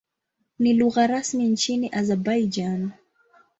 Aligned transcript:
Ni 0.59 0.73
lugha 0.73 1.07
rasmi 1.07 1.47
nchini 1.47 1.89
Azerbaijan. 1.89 2.91